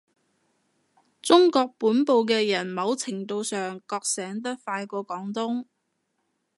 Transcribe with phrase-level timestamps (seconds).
[1.21, 5.65] 中國本部嘅人某程度上覺醒得快過廣東